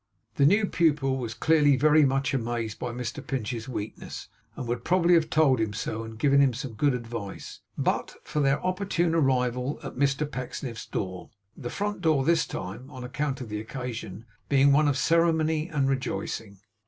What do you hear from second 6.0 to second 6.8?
and given him some